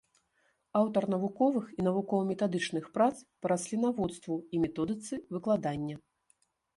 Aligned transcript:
Аўтар 0.79 1.03
навуковых 1.13 1.65
і 1.75 1.81
навукова-метадычных 1.87 2.87
прац 2.95 3.13
па 3.43 3.47
раслінаводству 3.53 4.39
і 4.57 4.63
методыцы 4.65 5.13
выкладання. 5.37 5.95